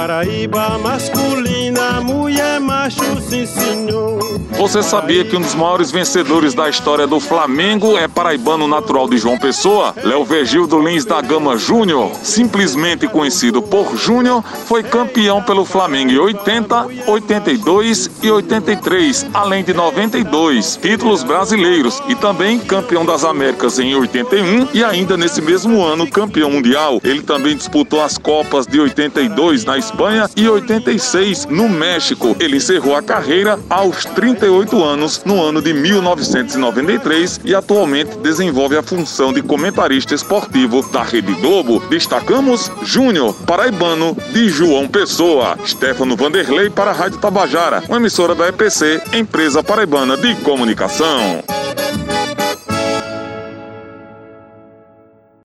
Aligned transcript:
Paraíba 0.00 0.78
masculina, 0.78 2.00
mulher 2.00 2.58
macho, 2.58 3.20
sim 3.20 3.44
senhor. 3.44 4.19
Você 4.60 4.82
sabia 4.82 5.24
que 5.24 5.34
um 5.34 5.40
dos 5.40 5.54
maiores 5.54 5.90
vencedores 5.90 6.52
da 6.52 6.68
história 6.68 7.06
do 7.06 7.18
Flamengo 7.18 7.96
é 7.96 8.06
paraibano 8.06 8.68
natural 8.68 9.08
de 9.08 9.16
João 9.16 9.38
Pessoa? 9.38 9.94
Léo 10.04 10.22
Vergildo 10.22 10.78
Lins 10.78 11.06
da 11.06 11.18
Gama 11.22 11.56
Júnior, 11.56 12.12
simplesmente 12.22 13.08
conhecido 13.08 13.62
por 13.62 13.96
Júnior, 13.96 14.44
foi 14.66 14.82
campeão 14.82 15.42
pelo 15.42 15.64
Flamengo 15.64 16.10
em 16.10 16.18
80, 16.18 16.88
82 17.06 18.10
e 18.22 18.30
83, 18.30 19.28
além 19.32 19.64
de 19.64 19.72
92 19.72 20.76
títulos 20.76 21.22
brasileiros 21.22 22.02
e 22.06 22.14
também 22.14 22.58
campeão 22.58 23.02
das 23.02 23.24
Américas 23.24 23.78
em 23.78 23.94
81 23.94 24.68
e 24.74 24.84
ainda 24.84 25.16
nesse 25.16 25.40
mesmo 25.40 25.82
ano 25.82 26.06
campeão 26.06 26.50
mundial. 26.50 27.00
Ele 27.02 27.22
também 27.22 27.56
disputou 27.56 28.02
as 28.02 28.18
Copas 28.18 28.66
de 28.66 28.78
82 28.78 29.64
na 29.64 29.78
Espanha 29.78 30.28
e 30.36 30.46
86 30.46 31.46
no 31.46 31.66
México. 31.66 32.36
Ele 32.38 32.58
encerrou 32.58 32.94
a 32.94 33.00
carreira 33.00 33.58
aos 33.70 34.04
38 34.04 34.49
anos 34.84 35.22
no 35.24 35.42
ano 35.42 35.62
de 35.62 35.72
1993 35.72 37.40
e 37.44 37.54
atualmente 37.54 38.18
desenvolve 38.18 38.76
a 38.76 38.82
função 38.82 39.32
de 39.32 39.42
comentarista 39.42 40.14
esportivo 40.14 40.82
da 40.90 41.02
Rede 41.02 41.32
Globo. 41.34 41.80
Destacamos 41.88 42.70
Júnior, 42.82 43.34
paraibano 43.46 44.16
de 44.32 44.48
João 44.48 44.88
Pessoa. 44.88 45.58
Stefano 45.66 46.16
Vanderlei 46.16 46.70
para 46.70 46.90
a 46.90 46.94
Rádio 46.94 47.18
Tabajara, 47.18 47.82
uma 47.88 47.98
emissora 47.98 48.34
da 48.34 48.48
EPC, 48.48 49.02
empresa 49.12 49.62
paraibana 49.62 50.16
de 50.16 50.34
comunicação. 50.36 51.59